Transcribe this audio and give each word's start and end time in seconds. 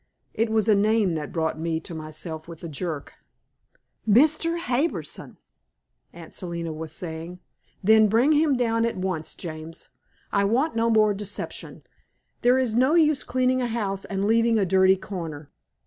It 0.33 0.49
was 0.49 0.67
a 0.67 0.73
name 0.73 1.13
that 1.13 1.31
brought 1.31 1.59
me 1.59 1.79
to 1.81 1.93
myself 1.93 2.47
with 2.47 2.63
a 2.63 2.67
jerk. 2.67 3.13
"Mr. 4.07 4.57
Harbison!" 4.57 5.37
Aunt 6.11 6.33
Selina 6.33 6.73
was 6.73 6.91
saying. 6.91 7.39
"Then 7.83 8.07
bring 8.07 8.31
him 8.31 8.57
down 8.57 8.83
at 8.83 8.97
once, 8.97 9.35
James. 9.35 9.89
I 10.31 10.43
want 10.43 10.75
no 10.75 10.89
more 10.89 11.13
deception. 11.13 11.83
There 12.41 12.57
is 12.57 12.73
no 12.73 12.95
use 12.95 13.23
cleaning 13.23 13.61
a 13.61 13.67
house 13.67 14.03
and 14.03 14.25
leaving 14.25 14.57
a 14.57 14.65
dirty 14.65 14.95
corner." 14.97 15.51